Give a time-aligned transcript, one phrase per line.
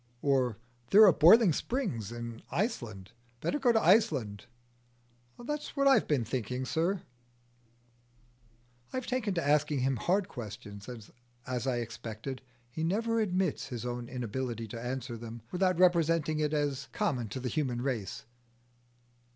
[0.23, 0.57] "Or,
[0.89, 3.11] there are boiling springs in Iceland.
[3.39, 4.47] Better go to Iceland."
[5.37, 7.03] "That's what I've been thinking, sir."
[8.91, 11.07] I have taken to asking him hard questions, and
[11.45, 12.41] as I expected,
[12.71, 17.39] he never admits his own inability to answer them without representing it as common to
[17.39, 18.25] the human race.